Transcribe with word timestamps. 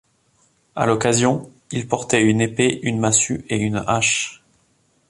À 0.75 0.87
l’occasion, 0.87 1.51
il 1.71 1.87
portait 1.87 2.23
une 2.23 2.41
épée, 2.41 2.79
une 2.81 2.97
massue 2.99 3.45
et 3.49 3.57
une 3.57 3.83
hache. 3.85 4.43